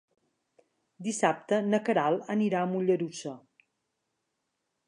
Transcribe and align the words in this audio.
Dissabte 1.07 1.59
na 1.67 1.81
Queralt 1.89 2.33
anirà 2.37 2.63
a 2.65 2.71
Mollerussa. 2.75 3.35